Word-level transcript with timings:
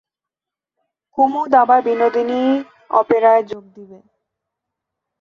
কুমুদ 1.17 1.51
আবার 1.61 1.79
বিনোদিনী 1.85 2.41
অপেরায় 2.91 3.43
যোগ 3.43 3.63
দিবে। 3.75 3.99